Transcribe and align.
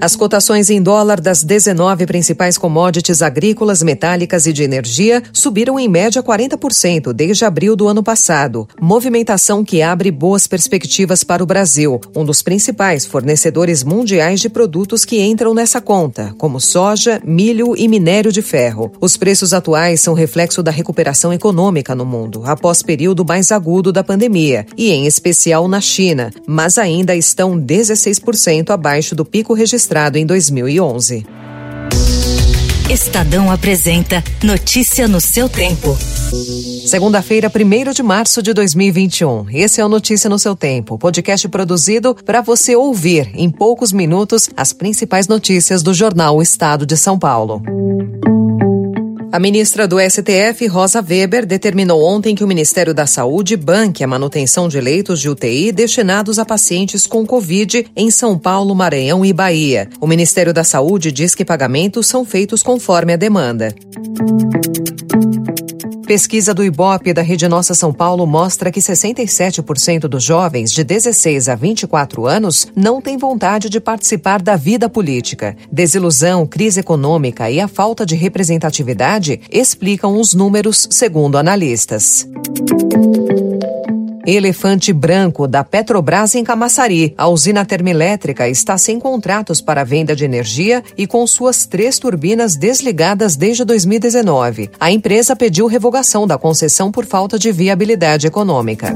As 0.00 0.14
cotações 0.14 0.68
em 0.68 0.82
dólar 0.82 1.20
das 1.20 1.42
19 1.42 2.04
principais 2.04 2.58
commodities 2.58 3.22
agrícolas, 3.22 3.82
metálicas 3.82 4.46
e 4.46 4.52
de 4.52 4.62
energia 4.62 5.22
subiram 5.32 5.78
em 5.78 5.88
média 5.88 6.22
40% 6.22 7.12
desde 7.12 7.44
abril 7.44 7.74
do 7.74 7.88
ano 7.88 8.02
passado. 8.02 8.68
Movimentação 8.80 9.64
que 9.64 9.80
abre 9.80 10.10
boas 10.10 10.46
perspectivas 10.46 11.24
para 11.24 11.42
o 11.42 11.46
Brasil, 11.46 12.00
um 12.14 12.24
dos 12.24 12.42
principais 12.42 13.06
fornecedores 13.06 13.82
mundiais 13.82 14.40
de 14.40 14.50
produtos 14.50 15.04
que 15.04 15.22
entram 15.22 15.54
nessa 15.54 15.80
conta, 15.80 16.34
como 16.36 16.60
soja, 16.60 17.20
milho 17.24 17.74
e 17.76 17.88
minério 17.88 18.30
de 18.30 18.42
ferro. 18.42 18.92
Os 19.00 19.16
preços 19.16 19.54
atuais 19.54 20.00
são 20.00 20.12
reflexo 20.12 20.62
da 20.62 20.70
recuperação 20.70 21.32
econômica 21.32 21.94
no 21.94 22.04
mundo, 22.04 22.42
após 22.44 22.82
período 22.82 23.24
mais 23.24 23.50
agudo 23.50 23.90
da 23.90 24.04
pandemia, 24.04 24.66
e 24.76 24.90
em 24.90 25.06
especial 25.06 25.66
na 25.66 25.80
China, 25.80 26.30
mas 26.46 26.76
ainda 26.76 27.16
estão 27.16 27.58
16% 27.58 28.70
abaixo 28.70 29.14
do 29.14 29.24
pico 29.24 29.54
registrado 29.54 29.84
registrado 29.94 30.18
em 30.18 30.26
2011. 30.26 31.24
Estadão 32.90 33.50
apresenta 33.50 34.22
Notícia 34.42 35.06
no 35.08 35.20
seu 35.20 35.48
tempo. 35.48 35.96
Segunda-feira, 36.86 37.50
1 37.50 37.92
de 37.92 38.02
março 38.02 38.42
de 38.42 38.52
2021. 38.52 39.46
Esse 39.50 39.80
é 39.80 39.84
o 39.84 39.88
Notícia 39.88 40.28
no 40.28 40.38
seu 40.38 40.54
tempo, 40.54 40.98
podcast 40.98 41.48
produzido 41.48 42.14
para 42.14 42.40
você 42.40 42.76
ouvir 42.76 43.30
em 43.34 43.48
poucos 43.48 43.92
minutos 43.92 44.50
as 44.56 44.72
principais 44.72 45.28
notícias 45.28 45.82
do 45.82 45.94
jornal 45.94 46.42
Estado 46.42 46.84
de 46.84 46.96
São 46.96 47.18
Paulo. 47.18 47.62
A 49.34 49.40
ministra 49.40 49.88
do 49.88 49.96
STF, 49.98 50.64
Rosa 50.68 51.02
Weber, 51.02 51.44
determinou 51.44 52.04
ontem 52.04 52.36
que 52.36 52.44
o 52.44 52.46
Ministério 52.46 52.94
da 52.94 53.04
Saúde 53.04 53.56
banque 53.56 54.04
a 54.04 54.06
manutenção 54.06 54.68
de 54.68 54.80
leitos 54.80 55.18
de 55.18 55.28
UTI 55.28 55.72
destinados 55.72 56.38
a 56.38 56.44
pacientes 56.44 57.04
com 57.04 57.26
Covid 57.26 57.84
em 57.96 58.12
São 58.12 58.38
Paulo, 58.38 58.72
Maranhão 58.76 59.24
e 59.24 59.32
Bahia. 59.32 59.88
O 60.00 60.06
Ministério 60.06 60.54
da 60.54 60.62
Saúde 60.62 61.10
diz 61.10 61.34
que 61.34 61.44
pagamentos 61.44 62.06
são 62.06 62.24
feitos 62.24 62.62
conforme 62.62 63.12
a 63.12 63.16
demanda. 63.16 63.74
Pesquisa 66.06 66.52
do 66.52 66.62
Ibope 66.62 67.14
da 67.14 67.22
Rede 67.22 67.48
Nossa 67.48 67.72
São 67.72 67.90
Paulo 67.90 68.26
mostra 68.26 68.70
que 68.70 68.78
67% 68.78 70.00
dos 70.00 70.22
jovens 70.22 70.70
de 70.70 70.84
16 70.84 71.48
a 71.48 71.54
24 71.54 72.26
anos 72.26 72.68
não 72.76 73.00
têm 73.00 73.16
vontade 73.16 73.70
de 73.70 73.80
participar 73.80 74.42
da 74.42 74.54
vida 74.54 74.86
política. 74.88 75.56
Desilusão, 75.72 76.46
crise 76.46 76.80
econômica 76.80 77.50
e 77.50 77.58
a 77.58 77.66
falta 77.66 78.04
de 78.04 78.14
representatividade 78.14 79.40
explicam 79.50 80.20
os 80.20 80.34
números, 80.34 80.86
segundo 80.90 81.38
analistas. 81.38 82.28
Elefante 84.26 84.92
Branco, 84.92 85.46
da 85.46 85.62
Petrobras 85.62 86.34
em 86.34 86.42
Camaçari. 86.42 87.14
A 87.16 87.28
usina 87.28 87.64
termoelétrica 87.64 88.48
está 88.48 88.78
sem 88.78 88.98
contratos 88.98 89.60
para 89.60 89.84
venda 89.84 90.16
de 90.16 90.24
energia 90.24 90.82
e 90.96 91.06
com 91.06 91.26
suas 91.26 91.66
três 91.66 91.98
turbinas 91.98 92.56
desligadas 92.56 93.36
desde 93.36 93.64
2019. 93.64 94.70
A 94.80 94.90
empresa 94.90 95.36
pediu 95.36 95.66
revogação 95.66 96.26
da 96.26 96.38
concessão 96.38 96.90
por 96.90 97.04
falta 97.04 97.38
de 97.38 97.52
viabilidade 97.52 98.26
econômica. 98.26 98.94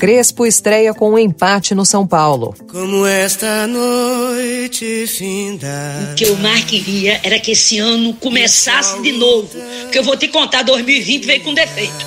Crespo 0.00 0.46
estreia 0.46 0.94
com 0.94 1.10
um 1.10 1.18
empate 1.18 1.74
no 1.74 1.84
São 1.84 2.06
Paulo. 2.06 2.54
Como 2.72 3.04
esta 3.04 3.66
noite 3.66 5.06
finda. 5.06 5.68
O 6.12 6.14
que 6.14 6.24
eu 6.24 6.36
mais 6.38 6.64
queria 6.64 7.20
era 7.22 7.38
que 7.38 7.50
esse 7.50 7.78
ano 7.78 8.14
começasse 8.14 9.02
de 9.02 9.12
novo. 9.12 9.50
Que 9.92 9.98
eu 9.98 10.02
vou 10.02 10.16
te 10.16 10.28
contar, 10.28 10.62
2020 10.62 11.26
veio 11.26 11.42
com 11.42 11.52
defeito. 11.52 12.06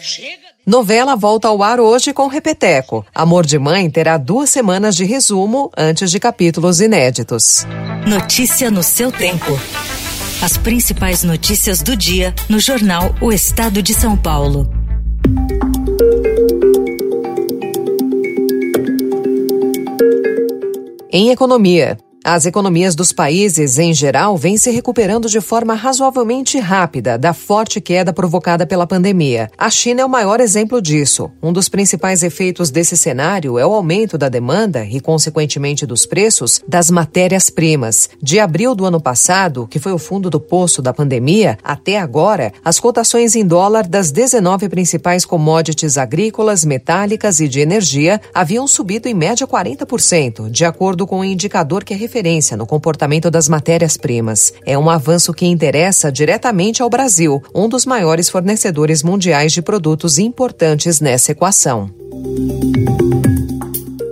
Chega. 0.00 0.45
Novela 0.68 1.14
volta 1.14 1.46
ao 1.46 1.62
ar 1.62 1.78
hoje 1.78 2.12
com 2.12 2.26
Repeteco. 2.26 3.06
Amor 3.14 3.46
de 3.46 3.56
Mãe 3.56 3.88
terá 3.88 4.16
duas 4.18 4.50
semanas 4.50 4.96
de 4.96 5.04
resumo 5.04 5.70
antes 5.78 6.10
de 6.10 6.18
capítulos 6.18 6.80
inéditos. 6.80 7.64
Notícia 8.04 8.68
no 8.68 8.82
seu 8.82 9.12
tempo. 9.12 9.52
As 10.42 10.56
principais 10.56 11.22
notícias 11.22 11.82
do 11.82 11.96
dia 11.96 12.34
no 12.48 12.58
jornal 12.58 13.14
O 13.20 13.32
Estado 13.32 13.80
de 13.80 13.94
São 13.94 14.16
Paulo. 14.16 14.68
Em 21.12 21.30
economia, 21.30 21.96
as 22.26 22.44
economias 22.44 22.96
dos 22.96 23.12
países, 23.12 23.78
em 23.78 23.94
geral, 23.94 24.36
vêm 24.36 24.56
se 24.56 24.68
recuperando 24.72 25.28
de 25.28 25.40
forma 25.40 25.74
razoavelmente 25.74 26.58
rápida 26.58 27.16
da 27.16 27.32
forte 27.32 27.80
queda 27.80 28.12
provocada 28.12 28.66
pela 28.66 28.84
pandemia. 28.84 29.48
A 29.56 29.70
China 29.70 30.02
é 30.02 30.04
o 30.04 30.08
maior 30.08 30.40
exemplo 30.40 30.82
disso. 30.82 31.30
Um 31.40 31.52
dos 31.52 31.68
principais 31.68 32.24
efeitos 32.24 32.68
desse 32.68 32.96
cenário 32.96 33.60
é 33.60 33.64
o 33.64 33.72
aumento 33.72 34.18
da 34.18 34.28
demanda 34.28 34.84
e, 34.84 34.98
consequentemente, 34.98 35.86
dos 35.86 36.04
preços 36.04 36.60
das 36.66 36.90
matérias-primas. 36.90 38.10
De 38.20 38.40
abril 38.40 38.74
do 38.74 38.84
ano 38.84 39.00
passado, 39.00 39.68
que 39.68 39.78
foi 39.78 39.92
o 39.92 39.98
fundo 39.98 40.28
do 40.28 40.40
poço 40.40 40.82
da 40.82 40.92
pandemia, 40.92 41.56
até 41.62 41.96
agora, 41.96 42.52
as 42.64 42.80
cotações 42.80 43.36
em 43.36 43.46
dólar 43.46 43.86
das 43.86 44.10
19 44.10 44.68
principais 44.68 45.24
commodities 45.24 45.96
agrícolas, 45.96 46.64
metálicas 46.64 47.38
e 47.38 47.46
de 47.46 47.60
energia 47.60 48.20
haviam 48.34 48.66
subido 48.66 49.08
em 49.08 49.14
média 49.14 49.46
40%, 49.46 50.50
de 50.50 50.64
acordo 50.64 51.06
com 51.06 51.20
o 51.20 51.24
indicador 51.24 51.84
que 51.84 51.94
é 51.94 51.96
referência 52.16 52.56
no 52.56 52.66
comportamento 52.66 53.30
das 53.30 53.46
matérias-primas. 53.46 54.54
É 54.64 54.78
um 54.78 54.88
avanço 54.88 55.34
que 55.34 55.44
interessa 55.44 56.10
diretamente 56.10 56.80
ao 56.80 56.88
Brasil, 56.88 57.42
um 57.54 57.68
dos 57.68 57.84
maiores 57.84 58.30
fornecedores 58.30 59.02
mundiais 59.02 59.52
de 59.52 59.60
produtos 59.60 60.18
importantes 60.18 60.98
nessa 60.98 61.32
equação. 61.32 61.90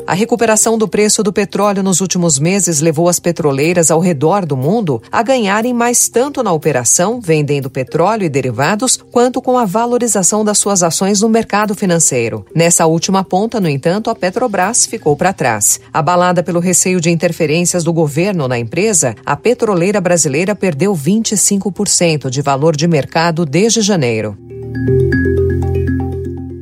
A 0.06 0.12
recuperação 0.12 0.76
do 0.76 0.86
preço 0.86 1.22
do 1.22 1.32
petróleo 1.32 1.82
nos 1.82 2.02
últimos 2.02 2.38
meses 2.38 2.80
levou 2.80 3.08
as 3.08 3.18
petroleiras 3.18 3.90
ao 3.90 4.00
redor 4.00 4.44
do 4.44 4.54
mundo 4.54 5.02
a 5.10 5.22
ganharem 5.22 5.72
mais 5.72 6.10
tanto 6.10 6.42
na 6.42 6.52
operação, 6.52 7.20
vendendo 7.22 7.70
petróleo 7.70 8.24
e 8.24 8.28
derivados, 8.28 8.98
quanto 9.10 9.40
com 9.40 9.56
a 9.56 9.64
valorização 9.64 10.44
das 10.44 10.58
suas 10.58 10.82
ações 10.82 11.22
no 11.22 11.28
mercado 11.30 11.74
financeiro. 11.74 12.44
Nessa 12.54 12.84
última 12.84 13.24
ponta, 13.24 13.58
no 13.58 13.68
entanto, 13.68 14.10
a 14.10 14.14
Petrobras 14.14 14.84
ficou 14.84 15.16
para 15.16 15.32
trás. 15.32 15.80
Abalada 15.90 16.42
pelo 16.42 16.60
receio 16.60 17.00
de 17.00 17.10
interferências 17.10 17.82
do 17.82 17.92
governo 17.92 18.46
na 18.46 18.58
empresa, 18.58 19.14
a 19.24 19.34
petroleira 19.36 20.02
brasileira 20.02 20.54
perdeu 20.54 20.94
25% 20.94 22.28
de 22.28 22.42
valor 22.42 22.76
de 22.76 22.86
mercado 22.86 23.46
desde 23.46 23.80
janeiro. 23.80 24.36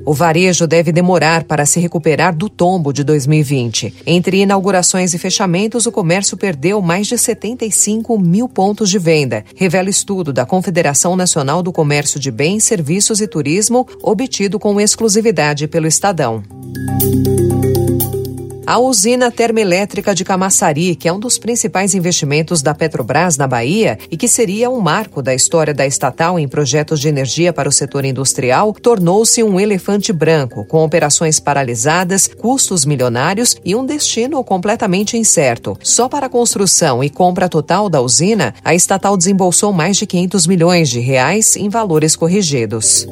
O 0.05 0.13
varejo 0.13 0.67
deve 0.67 0.91
demorar 0.91 1.45
para 1.45 1.65
se 1.65 1.79
recuperar 1.79 2.35
do 2.35 2.49
tombo 2.49 2.93
de 2.93 3.05
2020. 3.05 3.95
Entre 4.07 4.43
inaugurações 4.43 5.15
e 5.15 5.19
fechamentos, 5.19 5.87
o 5.87 5.93
comércio 5.93 6.37
perdeu 6.37 6.81
mais 6.83 7.07
de 7.07 7.17
75 7.17 8.19
mil 8.19 8.49
pontos 8.49 8.91
de 8.91 8.99
venda, 8.99 9.45
revela 9.57 9.89
estudo 9.89 10.33
da 10.33 10.45
Confederação 10.45 11.15
Nacional 11.15 11.63
do 11.63 11.73
Comércio 11.73 12.19
de 12.19 12.31
Bens, 12.31 12.65
Serviços 12.65 13.21
e 13.21 13.29
Turismo, 13.29 13.87
obtido 14.03 14.59
com 14.59 14.81
exclusividade 14.81 15.69
pelo 15.69 15.87
Estadão. 15.87 16.43
A 18.73 18.79
usina 18.79 19.31
termoelétrica 19.31 20.15
de 20.15 20.25
Camaçari, 20.25 20.97
que 20.97 21.07
é 21.07 21.13
um 21.13 21.21
dos 21.21 21.37
principais 21.37 21.95
investimentos 21.95 22.63
da 22.63 22.75
Petrobras 22.75 23.37
na 23.37 23.47
Bahia 23.47 23.99
e 24.11 24.17
que 24.17 24.27
seria 24.27 24.71
um 24.71 24.81
marco 24.81 25.21
da 25.21 25.35
história 25.35 25.75
da 25.75 25.87
estatal 25.87 26.39
em 26.39 26.49
projetos 26.49 26.99
de 26.99 27.07
energia 27.07 27.53
para 27.53 27.69
o 27.69 27.73
setor 27.73 28.07
industrial, 28.07 28.73
tornou-se 28.73 29.43
um 29.43 29.61
elefante 29.61 30.11
branco, 30.11 30.65
com 30.65 30.83
operações 30.83 31.39
paralisadas, 31.39 32.27
custos 32.27 32.87
milionários 32.87 33.59
e 33.63 33.77
um 33.77 33.85
destino 33.85 34.43
completamente 34.43 35.19
incerto. 35.19 35.77
Só 35.83 36.09
para 36.09 36.25
a 36.25 36.31
construção 36.31 37.05
e 37.05 37.11
compra 37.11 37.51
total 37.51 37.91
da 37.91 38.01
usina, 38.01 38.55
a 38.65 38.75
estatal 38.75 39.19
desembolsou 39.19 39.71
mais 39.75 39.99
de 39.99 40.07
500 40.07 40.47
milhões 40.47 40.89
de 40.89 40.99
reais 40.99 41.57
em 41.57 41.69
valores 41.69 42.17
corrigidos. 42.17 43.07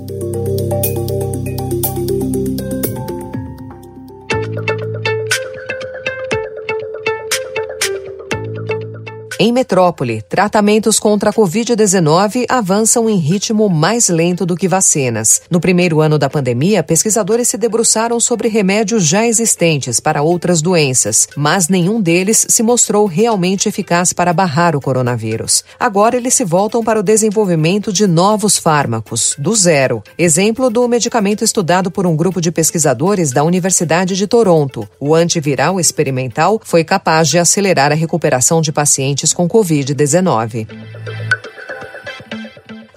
Em 9.43 9.53
metrópole, 9.53 10.21
tratamentos 10.21 10.99
contra 10.99 11.31
a 11.31 11.33
Covid-19 11.33 12.45
avançam 12.47 13.09
em 13.09 13.17
ritmo 13.17 13.71
mais 13.71 14.11
lento 14.11 14.45
do 14.45 14.55
que 14.55 14.69
vacinas. 14.69 15.41
No 15.49 15.59
primeiro 15.59 16.03
ano 16.03 16.19
da 16.19 16.29
pandemia, 16.29 16.83
pesquisadores 16.83 17.49
se 17.49 17.57
debruçaram 17.57 18.21
sobre 18.21 18.49
remédios 18.49 19.03
já 19.03 19.27
existentes 19.27 19.99
para 19.99 20.21
outras 20.21 20.61
doenças, 20.61 21.27
mas 21.35 21.71
nenhum 21.71 22.03
deles 22.03 22.45
se 22.51 22.63
mostrou 22.63 23.07
realmente 23.07 23.67
eficaz 23.67 24.13
para 24.13 24.35
barrar 24.35 24.77
o 24.77 24.81
coronavírus. 24.81 25.65
Agora 25.79 26.19
eles 26.19 26.35
se 26.35 26.45
voltam 26.45 26.85
para 26.85 27.01
o 27.01 27.03
desenvolvimento 27.03 27.95
de 27.95 28.07
novos 28.07 28.59
fármacos, 28.59 29.35
do 29.39 29.57
zero. 29.57 30.03
Exemplo 30.19 30.69
do 30.69 30.87
medicamento 30.87 31.43
estudado 31.43 31.91
por 31.91 32.07
um 32.07 32.15
grupo 32.15 32.43
de 32.43 32.53
pesquisadores 32.53 33.33
da 33.33 33.43
Universidade 33.43 34.17
de 34.17 34.27
Toronto. 34.27 34.87
O 35.01 35.15
antiviral 35.15 35.81
experimental 35.81 36.61
foi 36.63 36.85
capaz 36.85 37.27
de 37.27 37.39
acelerar 37.39 37.91
a 37.91 37.95
recuperação 37.95 38.61
de 38.61 38.71
pacientes 38.71 39.30
com 39.33 39.49
Covid-19. 39.49 40.67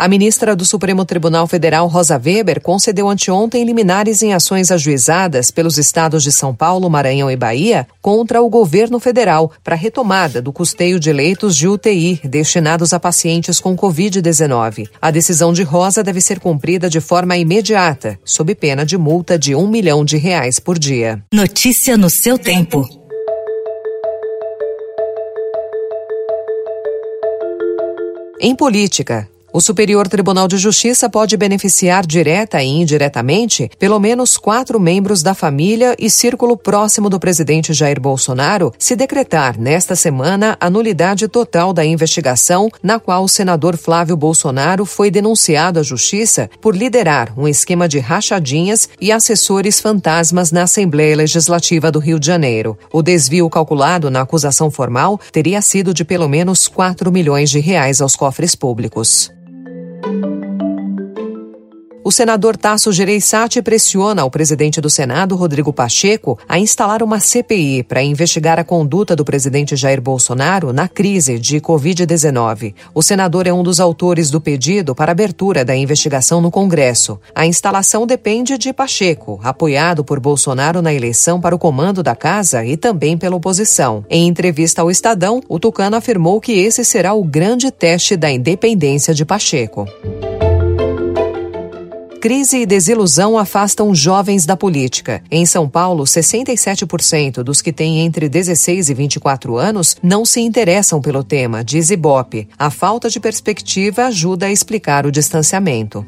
A 0.03 0.07
ministra 0.09 0.53
do 0.53 0.65
Supremo 0.65 1.06
Tribunal 1.06 1.47
Federal, 1.47 1.88
Rosa 1.88 2.21
Weber, 2.21 2.59
concedeu 2.59 3.07
anteontem 3.07 3.63
liminares 3.63 4.21
em 4.21 4.33
ações 4.33 4.69
ajuizadas 4.69 5.50
pelos 5.50 5.77
estados 5.77 6.24
de 6.24 6.30
São 6.30 6.53
Paulo, 6.53 6.89
Maranhão 6.89 7.31
e 7.31 7.38
Bahia 7.38 7.88
contra 8.01 8.41
o 8.41 8.50
governo 8.50 9.00
federal 9.00 9.50
para 9.63 9.77
retomada 9.77 10.41
do 10.41 10.51
custeio 10.51 11.00
de 11.00 11.13
leitos 11.13 11.56
de 11.56 11.69
UTI 11.69 12.19
destinados 12.25 12.91
a 12.91 13.00
pacientes 13.00 13.62
com 13.62 13.77
Covid-19. 13.77 14.89
A 15.01 15.09
decisão 15.09 15.53
de 15.53 15.63
Rosa 15.63 16.03
deve 16.03 16.19
ser 16.19 16.41
cumprida 16.41 16.89
de 16.89 17.00
forma 17.00 17.38
imediata, 17.38 18.19
sob 18.25 18.53
pena 18.56 18.86
de 18.86 18.97
multa 18.97 19.39
de 19.39 19.56
um 19.56 19.69
milhão 19.69 20.03
de 20.03 20.18
reais 20.18 20.59
por 20.59 20.77
dia. 20.77 21.24
Notícia 21.31 21.95
no 21.95 22.09
seu 22.09 22.38
tempo. 22.38 23.02
Em 28.45 28.53
política, 28.57 29.29
o 29.53 29.61
Superior 29.61 30.07
Tribunal 30.07 30.47
de 30.47 30.57
Justiça 30.57 31.07
pode 31.07 31.38
beneficiar 31.38 32.07
direta 32.07 32.61
e 32.63 32.67
indiretamente 32.67 33.69
pelo 33.77 34.00
menos 34.00 34.35
quatro 34.35 34.79
membros 34.79 35.21
da 35.21 35.35
família 35.35 35.95
e 36.00 36.09
círculo 36.09 36.57
próximo 36.57 37.07
do 37.07 37.19
presidente 37.19 37.71
Jair 37.71 38.01
Bolsonaro 38.01 38.73
se 38.79 38.95
decretar 38.95 39.59
nesta 39.59 39.95
semana 39.95 40.57
a 40.59 40.71
nulidade 40.71 41.27
total 41.27 41.71
da 41.71 41.85
investigação 41.85 42.71
na 42.81 43.00
qual 43.00 43.23
o 43.23 43.29
senador 43.29 43.77
Flávio 43.77 44.17
Bolsonaro 44.17 44.85
foi 44.88 45.11
denunciado 45.11 45.79
à 45.79 45.83
Justiça 45.83 46.50
por 46.59 46.75
liderar 46.75 47.31
um 47.38 47.47
esquema 47.47 47.88
de 47.88 48.00
rachadinhas 48.00 48.89
e 49.00 49.11
assessores 49.11 49.79
fantasmas 49.79 50.51
na 50.51 50.63
Assembleia 50.63 51.15
Legislativa 51.15 51.91
do 51.91 52.00
Rio 52.00 52.19
de 52.19 52.25
Janeiro. 52.25 52.75
O 52.91 53.03
desvio 53.03 53.47
calculado 53.51 54.09
na 54.09 54.21
acusação 54.21 54.71
formal 54.71 55.19
teria 55.31 55.61
sido 55.61 55.94
de 55.94 56.03
pelo 56.03 56.27
menos 56.27 56.67
4 56.67 57.11
milhões 57.11 57.51
de 57.51 57.59
reais 57.59 58.01
aos 58.01 58.15
cofres 58.15 58.55
públicos. 58.55 59.31
thank 60.21 60.25
you 60.25 60.42
O 62.05 62.11
senador 62.11 62.57
Tasso 62.57 62.91
Gereissati 62.91 63.61
pressiona 63.61 64.25
o 64.25 64.29
presidente 64.29 64.81
do 64.81 64.89
Senado, 64.89 65.38
Rodrigo 65.38 65.71
Pacheco, 65.71 66.38
a 66.50 66.59
instalar 66.59 67.01
uma 67.01 67.17
CPI 67.17 67.81
para 67.83 68.03
investigar 68.03 68.59
a 68.59 68.63
conduta 68.63 69.15
do 69.15 69.23
presidente 69.23 69.77
Jair 69.77 70.01
Bolsonaro 70.01 70.73
na 70.73 70.89
crise 70.89 71.39
de 71.39 71.61
Covid-19. 71.61 72.75
O 72.94 73.01
senador 73.01 73.47
é 73.47 73.53
um 73.53 73.63
dos 73.63 73.79
autores 73.79 74.29
do 74.29 74.41
pedido 74.41 74.94
para 74.94 75.13
abertura 75.13 75.63
da 75.63 75.73
investigação 75.73 76.41
no 76.41 76.51
Congresso. 76.51 77.17
A 77.33 77.45
instalação 77.45 78.05
depende 78.05 78.57
de 78.57 78.73
Pacheco, 78.73 79.39
apoiado 79.41 80.03
por 80.03 80.19
Bolsonaro 80.19 80.81
na 80.81 80.94
eleição 80.94 81.39
para 81.39 81.55
o 81.55 81.59
comando 81.59 82.03
da 82.03 82.17
casa 82.17 82.65
e 82.65 82.75
também 82.75 83.17
pela 83.17 83.38
oposição. 83.38 84.03
Em 84.09 84.27
entrevista 84.27 84.81
ao 84.81 84.91
Estadão, 84.91 85.41
o 85.47 85.57
Tucano 85.57 85.95
afirmou 85.95 86.41
que 86.41 86.51
esse 86.51 86.83
será 86.83 87.13
o 87.13 87.23
grande 87.23 87.71
teste 87.71 88.17
da 88.17 88.29
independência 88.29 89.13
de 89.13 89.23
Pacheco. 89.23 89.88
Crise 92.23 92.59
e 92.59 92.65
desilusão 92.65 93.37
afastam 93.37 93.93
jovens 93.93 94.45
da 94.45 94.55
política. 94.55 95.21
Em 95.29 95.45
São 95.45 95.67
Paulo, 95.67 96.05
67% 96.05 97.43
dos 97.43 97.61
que 97.61 97.73
têm 97.73 97.99
entre 97.99 98.29
16 98.29 98.89
e 98.89 98.93
24 98.93 99.57
anos 99.57 99.97
não 100.01 100.23
se 100.23 100.39
interessam 100.39 101.01
pelo 101.01 101.21
tema, 101.21 101.65
diz 101.65 101.89
Ibope. 101.89 102.47
A 102.57 102.69
falta 102.69 103.09
de 103.09 103.19
perspectiva 103.19 104.05
ajuda 104.05 104.45
a 104.45 104.51
explicar 104.53 105.05
o 105.05 105.11
distanciamento. 105.11 106.05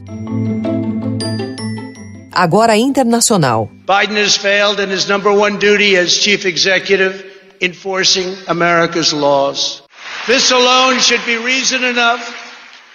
Agora 2.31 2.77
internacional. 2.77 3.69
Biden 3.85 4.17
has 4.17 4.37
failed 4.37 4.79
in 4.79 4.95
his 4.95 5.09
number 5.09 5.33
one 5.33 5.57
duty 5.57 5.97
as 5.97 6.11
chief 6.11 6.47
executive, 6.47 7.25
enforcing 7.59 8.37
America's 8.47 9.11
laws. 9.11 9.83
This 10.27 10.49
alone 10.49 11.01
should 11.01 11.25
be 11.25 11.35
reason 11.35 11.83
enough 11.83 12.44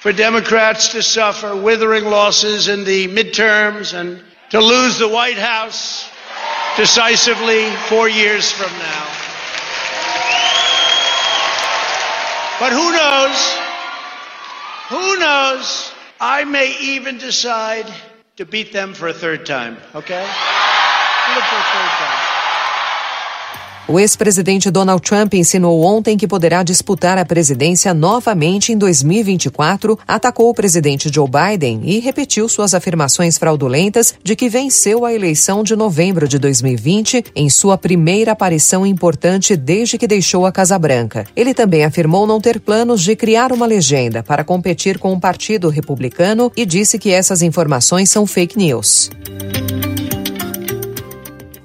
for 0.00 0.12
Democrats 0.12 0.88
to 0.88 1.02
suffer 1.02 1.54
withering 1.54 2.06
losses 2.06 2.68
in 2.68 2.84
the 2.84 3.06
midterms 3.08 3.92
and 3.92 4.22
to 4.48 4.58
lose 4.58 4.98
the 4.98 5.06
White 5.06 5.36
House 5.36 6.08
decisively 6.76 7.70
four 7.88 8.08
years 8.08 8.50
from 8.50 8.72
now. 8.78 9.06
But 12.58 12.72
who 12.72 12.92
knows? 12.92 13.58
Who 14.88 15.18
knows? 15.18 15.92
I 16.18 16.44
may 16.44 16.76
even 16.80 17.18
decide 17.18 17.86
to 18.36 18.46
beat 18.46 18.72
them 18.72 18.94
for 18.94 19.08
a 19.08 19.12
third 19.12 19.44
time, 19.44 19.76
okay? 19.94 20.24
For 20.24 21.38
a 21.38 21.42
third 21.42 21.90
time. 21.98 22.29
O 23.90 23.98
ex-presidente 23.98 24.70
Donald 24.70 25.02
Trump 25.02 25.34
ensinou 25.34 25.82
ontem 25.82 26.16
que 26.16 26.28
poderá 26.28 26.62
disputar 26.62 27.18
a 27.18 27.24
presidência 27.24 27.92
novamente 27.92 28.72
em 28.72 28.78
2024, 28.78 29.98
atacou 30.06 30.48
o 30.48 30.54
presidente 30.54 31.10
Joe 31.12 31.28
Biden 31.28 31.80
e 31.82 31.98
repetiu 31.98 32.48
suas 32.48 32.72
afirmações 32.72 33.36
fraudulentas 33.36 34.14
de 34.22 34.36
que 34.36 34.48
venceu 34.48 35.04
a 35.04 35.12
eleição 35.12 35.64
de 35.64 35.74
novembro 35.74 36.28
de 36.28 36.38
2020 36.38 37.24
em 37.34 37.50
sua 37.50 37.76
primeira 37.76 38.30
aparição 38.30 38.86
importante 38.86 39.56
desde 39.56 39.98
que 39.98 40.06
deixou 40.06 40.46
a 40.46 40.52
Casa 40.52 40.78
Branca. 40.78 41.26
Ele 41.34 41.52
também 41.52 41.84
afirmou 41.84 42.28
não 42.28 42.40
ter 42.40 42.60
planos 42.60 43.02
de 43.02 43.16
criar 43.16 43.50
uma 43.52 43.66
legenda 43.66 44.22
para 44.22 44.44
competir 44.44 45.00
com 45.00 45.12
o 45.12 45.18
Partido 45.18 45.68
Republicano 45.68 46.52
e 46.56 46.64
disse 46.64 46.96
que 46.96 47.10
essas 47.10 47.42
informações 47.42 48.08
são 48.08 48.24
fake 48.24 48.56
news. 48.56 49.10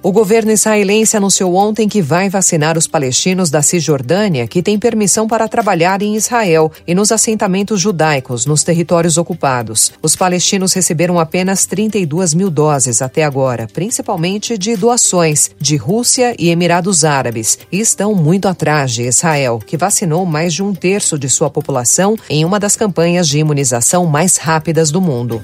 O 0.05 0.11
governo 0.11 0.51
israelense 0.51 1.17
anunciou 1.17 1.55
ontem 1.55 1.89
que 1.89 1.99
vai 1.99 2.29
vacinar 2.29 2.77
os 2.77 2.85
palestinos 2.85 3.49
da 3.49 3.63
Cisjordânia 3.63 4.47
que 4.47 4.61
têm 4.61 4.77
permissão 4.77 5.27
para 5.27 5.47
trabalhar 5.47 5.99
em 6.03 6.15
Israel 6.15 6.71
e 6.85 6.93
nos 6.93 7.11
assentamentos 7.11 7.81
judaicos 7.81 8.45
nos 8.45 8.61
territórios 8.61 9.17
ocupados. 9.17 9.91
Os 10.03 10.15
palestinos 10.15 10.73
receberam 10.73 11.17
apenas 11.17 11.65
32 11.65 12.35
mil 12.35 12.51
doses 12.51 13.01
até 13.01 13.23
agora, 13.23 13.65
principalmente 13.73 14.59
de 14.59 14.75
doações 14.75 15.49
de 15.59 15.75
Rússia 15.75 16.35
e 16.37 16.51
Emirados 16.51 17.03
Árabes, 17.03 17.57
e 17.71 17.79
estão 17.79 18.13
muito 18.13 18.47
atrás 18.47 18.91
de 18.91 19.07
Israel, 19.07 19.57
que 19.57 19.75
vacinou 19.75 20.23
mais 20.23 20.53
de 20.53 20.61
um 20.61 20.71
terço 20.71 21.17
de 21.17 21.27
sua 21.27 21.49
população 21.49 22.15
em 22.29 22.45
uma 22.45 22.59
das 22.59 22.75
campanhas 22.75 23.27
de 23.27 23.39
imunização 23.39 24.05
mais 24.05 24.37
rápidas 24.37 24.91
do 24.91 25.01
mundo. 25.01 25.41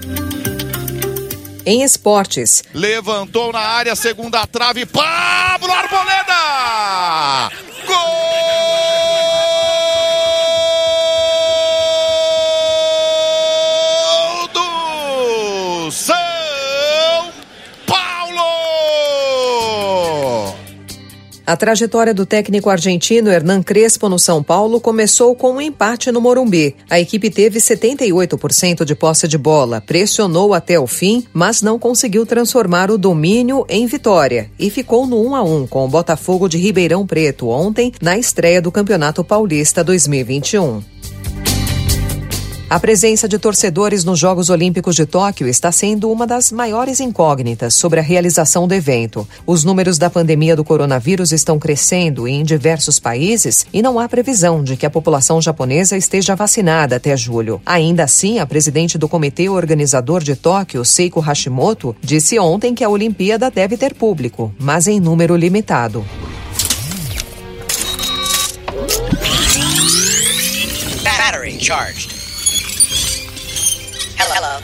Em 1.66 1.84
esportes. 1.84 2.64
Levantou 2.74 3.52
na 3.52 3.60
área, 3.60 3.96
segunda 3.96 4.46
trave, 4.48 4.86
Pablo 4.86 5.72
Arboleda! 5.72 6.71
A 21.52 21.58
trajetória 21.58 22.14
do 22.14 22.26
técnico 22.26 22.70
argentino 22.70 23.30
Hernan 23.30 23.62
Crespo 23.62 24.08
no 24.08 24.18
São 24.18 24.42
Paulo 24.42 24.80
começou 24.80 25.36
com 25.36 25.56
um 25.56 25.60
empate 25.60 26.10
no 26.10 26.22
Morumbi. 26.22 26.78
A 26.90 26.98
equipe 26.98 27.30
teve 27.30 27.60
78% 27.60 28.86
de 28.86 28.96
posse 28.96 29.28
de 29.28 29.38
bola, 29.38 29.82
pressionou 29.82 30.54
até 30.54 30.80
o 30.80 30.88
fim, 30.88 31.26
mas 31.34 31.62
não 31.62 31.78
conseguiu 31.78 32.26
transformar 32.26 32.90
o 32.90 32.98
domínio 32.98 33.66
em 33.68 33.86
vitória 33.86 34.50
e 34.58 34.70
ficou 34.70 35.06
no 35.06 35.22
1 35.22 35.36
a 35.36 35.44
1 35.44 35.68
com 35.68 35.84
o 35.84 35.90
Botafogo 35.90 36.48
de 36.48 36.58
Ribeirão 36.58 37.06
Preto 37.06 37.50
ontem 37.50 37.92
na 38.02 38.18
estreia 38.18 38.62
do 38.62 38.72
Campeonato 38.72 39.22
Paulista 39.22 39.84
2021. 39.84 40.91
A 42.72 42.80
presença 42.80 43.28
de 43.28 43.38
torcedores 43.38 44.06
nos 44.06 44.18
Jogos 44.18 44.50
Olímpicos 44.50 44.96
de 44.96 45.06
Tóquio 45.06 45.46
está 45.46 45.74
sendo 45.74 46.10
uma 46.10 46.26
das 46.26 46.54
maiores 46.54 47.02
incógnitas 47.02 47.74
sobre 47.74 48.00
a 48.00 48.02
realização 48.02 48.66
do 48.66 48.74
evento. 48.74 49.28
Os 49.46 49.66
números 49.66 49.98
da 49.98 50.10
pandemia 50.10 50.56
do 50.56 50.64
coronavírus 50.64 51.34
estão 51.34 51.60
crescendo 51.60 52.30
em 52.30 52.46
diversos 52.46 52.98
países 52.98 53.66
e 53.74 53.82
não 53.82 54.00
há 54.00 54.08
previsão 54.08 54.64
de 54.64 54.78
que 54.78 54.86
a 54.86 54.90
população 54.90 55.42
japonesa 55.42 55.98
esteja 55.98 56.34
vacinada 56.34 56.96
até 56.96 57.18
julho. 57.18 57.62
Ainda 57.66 58.06
assim, 58.06 58.40
a 58.40 58.46
presidente 58.46 58.98
do 58.98 59.10
comitê 59.10 59.50
organizador 59.50 60.24
de 60.24 60.38
Tóquio, 60.38 60.86
Seiko 60.86 61.20
Hashimoto, 61.20 61.94
disse 62.02 62.40
ontem 62.40 62.74
que 62.74 62.86
a 62.86 62.90
Olimpíada 62.90 63.52
deve 63.52 63.76
ter 63.76 63.94
público, 63.94 64.50
mas 64.58 64.88
em 64.88 64.98
número 64.98 65.36
limitado. 65.36 66.06
Battery 71.04 71.60
charged. 71.60 72.21
Hello. 74.24 74.36
Hello. 74.36 74.62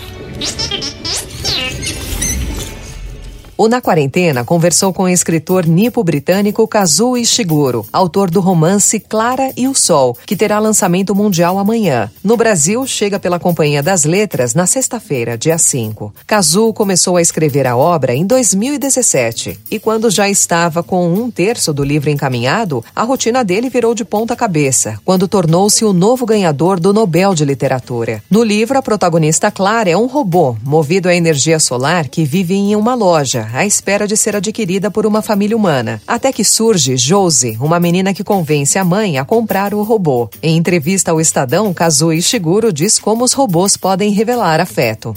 O 3.60 3.68
Na 3.68 3.82
Quarentena 3.82 4.46
conversou 4.46 4.94
com 4.94 5.04
o 5.04 5.10
escritor 5.10 5.66
nipo-britânico 5.66 6.68
Kazuo 6.68 7.18
Ishiguro, 7.18 7.88
autor 7.92 8.30
do 8.30 8.40
romance 8.40 9.00
Clara 9.00 9.52
e 9.58 9.68
o 9.68 9.74
Sol, 9.74 10.16
que 10.28 10.36
terá 10.36 10.60
lançamento 10.60 11.16
mundial 11.16 11.58
amanhã. 11.58 12.12
No 12.24 12.38
Brasil, 12.38 12.86
chega 12.86 13.18
pela 13.18 13.40
Companhia 13.40 13.82
das 13.82 14.04
Letras 14.04 14.54
na 14.54 14.68
sexta-feira, 14.68 15.36
dia 15.36 15.58
5. 15.58 16.14
Kazuo 16.28 16.72
começou 16.72 17.18
a 17.18 17.22
escrever 17.22 17.66
a 17.66 17.76
obra 17.76 18.14
em 18.14 18.28
2017 18.28 19.60
e 19.72 19.80
quando 19.80 20.12
já 20.12 20.30
estava 20.30 20.84
com 20.84 21.12
um 21.12 21.32
terço 21.32 21.74
do 21.74 21.84
livro 21.84 22.12
encaminhado, 22.12 22.86
a 22.96 23.02
rotina 23.02 23.44
dele 23.44 23.72
virou 23.72 23.96
de 23.96 24.06
ponta 24.06 24.36
cabeça, 24.36 25.00
quando 25.04 25.28
tornou-se 25.28 25.84
o 25.84 25.94
novo 25.94 26.28
ganhador 26.28 26.80
do 26.80 26.94
Nobel 26.94 27.34
de 27.34 27.44
Literatura. 27.44 28.22
No 28.30 28.44
livro, 28.44 28.78
a 28.78 28.84
protagonista 28.84 29.50
Clara 29.50 29.90
é 29.90 29.98
um 29.98 30.06
robô 30.06 30.56
movido 30.64 31.10
à 31.10 31.16
energia 31.16 31.60
solar 31.60 32.08
que 32.08 32.24
vive 32.24 32.54
em 32.54 32.76
uma 32.76 32.94
loja 32.94 33.47
à 33.54 33.66
espera 33.66 34.08
de 34.08 34.18
ser 34.18 34.36
adquirida 34.36 34.90
por 34.90 35.06
uma 35.06 35.22
família 35.22 35.56
humana, 35.56 36.02
até 36.08 36.32
que 36.32 36.44
surge 36.44 36.98
Josie, 36.98 37.58
uma 37.60 37.80
menina 37.80 38.14
que 38.14 38.24
convence 38.24 38.78
a 38.78 38.84
mãe 38.84 39.18
a 39.18 39.26
comprar 39.26 39.74
o 39.74 39.84
robô. 39.84 40.30
Em 40.42 40.58
entrevista 40.58 41.12
ao 41.12 41.22
Estadão, 41.22 41.74
Kazuo 41.74 42.14
Ishiguro 42.14 42.72
diz 42.72 43.00
como 43.00 43.24
os 43.24 43.34
robôs 43.34 43.78
podem 43.78 44.12
revelar 44.12 44.60
afeto. 44.60 45.14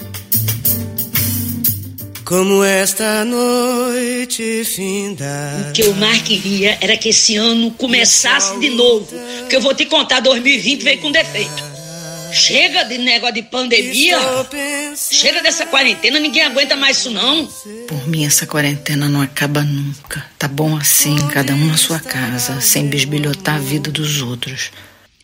Como 2.25 2.63
esta 2.63 3.25
noite 3.25 4.65
finda. 4.65 5.67
O 5.69 5.73
que 5.73 5.83
eu 5.83 5.93
mais 5.97 6.23
queria 6.23 6.79
era 6.81 6.97
que 6.97 7.09
esse 7.09 7.37
ano 7.37 7.73
começasse 7.73 8.57
de 8.61 8.71
novo. 8.71 9.09
Que 9.49 9.57
eu 9.57 9.61
vou 9.61 9.75
te 9.75 9.85
contar, 9.87 10.21
2020 10.21 10.83
veio 10.85 11.01
com 11.01 11.11
defeito. 11.11 11.70
Chega 12.33 12.85
de 12.85 12.99
negócio 12.99 13.35
de 13.35 13.43
pandemia. 13.43 14.19
Chega 14.97 15.43
dessa 15.43 15.67
quarentena, 15.67 16.19
ninguém 16.19 16.43
aguenta 16.43 16.77
mais 16.77 16.99
isso 16.99 17.11
não. 17.11 17.47
Por 17.89 18.09
mim, 18.09 18.25
essa 18.25 18.47
quarentena 18.47 19.09
não 19.09 19.21
acaba 19.21 19.63
nunca. 19.63 20.25
Tá 20.39 20.49
bom 20.49 20.77
assim, 20.77 21.17
cada 21.29 21.55
um 21.55 21.67
na 21.67 21.77
sua 21.77 22.01
casa, 22.01 22.61
sem 22.61 22.89
bisbilhotar 22.89 23.57
a 23.57 23.59
vida 23.59 23.91
dos 23.91 24.21
outros. 24.21 24.71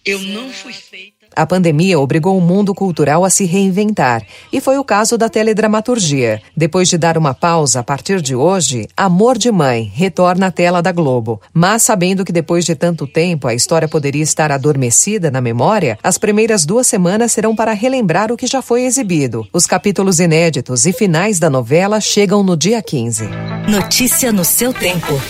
Eu 0.05 0.21
não 0.21 0.53
fui 0.53 0.73
feita. 0.73 1.16
A 1.37 1.45
pandemia 1.45 2.01
obrigou 2.01 2.39
o 2.39 2.41
mundo 2.41 2.75
cultural 2.75 3.23
a 3.23 3.29
se 3.29 3.45
reinventar, 3.45 4.23
e 4.51 4.59
foi 4.59 4.79
o 4.79 4.85
caso 4.85 5.19
da 5.19 5.29
teledramaturgia. 5.29 6.41
Depois 6.57 6.89
de 6.89 6.97
dar 6.97 7.19
uma 7.19 7.35
pausa 7.35 7.81
a 7.81 7.83
partir 7.83 8.23
de 8.23 8.35
hoje, 8.35 8.89
Amor 8.97 9.37
de 9.37 9.53
Mãe 9.53 9.93
retorna 9.95 10.47
à 10.47 10.51
tela 10.51 10.81
da 10.81 10.93
Globo. 10.93 11.39
Mas 11.53 11.83
sabendo 11.83 12.25
que 12.25 12.33
depois 12.33 12.65
de 12.65 12.75
tanto 12.75 13.07
tempo 13.07 13.47
a 13.47 13.53
história 13.53 13.87
poderia 13.87 14.23
estar 14.23 14.51
adormecida 14.51 15.31
na 15.31 15.43
memória, 15.43 15.99
as 16.03 16.17
primeiras 16.17 16.65
duas 16.65 16.87
semanas 16.87 17.33
serão 17.33 17.55
para 17.55 17.75
relembrar 17.75 18.33
o 18.33 18.37
que 18.37 18.47
já 18.47 18.63
foi 18.63 18.85
exibido. 18.85 19.47
Os 19.53 19.67
capítulos 19.67 20.21
inéditos 20.21 20.87
e 20.87 20.93
finais 20.93 21.39
da 21.39 21.51
novela 21.51 22.01
chegam 22.01 22.43
no 22.43 22.57
dia 22.57 22.81
15. 22.81 23.29
Notícia 23.69 24.33
no 24.33 24.45
seu 24.45 24.73
tempo. 24.73 25.21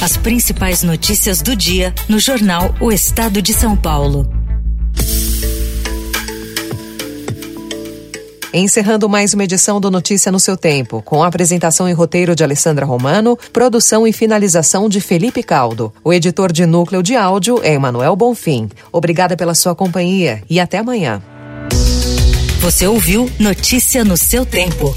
As 0.00 0.16
principais 0.16 0.84
notícias 0.84 1.42
do 1.42 1.56
dia 1.56 1.92
no 2.08 2.20
jornal 2.20 2.72
O 2.80 2.92
Estado 2.92 3.42
de 3.42 3.52
São 3.52 3.76
Paulo. 3.76 4.43
Encerrando 8.56 9.08
mais 9.08 9.34
uma 9.34 9.42
edição 9.42 9.80
do 9.80 9.90
Notícia 9.90 10.30
no 10.30 10.38
seu 10.38 10.56
tempo, 10.56 11.02
com 11.02 11.24
a 11.24 11.26
apresentação 11.26 11.88
e 11.88 11.92
roteiro 11.92 12.36
de 12.36 12.44
Alessandra 12.44 12.86
Romano, 12.86 13.36
produção 13.52 14.06
e 14.06 14.12
finalização 14.12 14.88
de 14.88 15.00
Felipe 15.00 15.42
Caldo. 15.42 15.92
O 16.04 16.12
editor 16.12 16.52
de 16.52 16.64
núcleo 16.64 17.02
de 17.02 17.16
áudio 17.16 17.60
é 17.64 17.74
Emanuel 17.74 18.14
Bonfim. 18.14 18.68
Obrigada 18.92 19.36
pela 19.36 19.56
sua 19.56 19.74
companhia 19.74 20.40
e 20.48 20.60
até 20.60 20.78
amanhã. 20.78 21.20
Você 22.60 22.86
ouviu 22.86 23.28
Notícia 23.40 24.04
no 24.04 24.16
seu 24.16 24.46
tempo. 24.46 24.94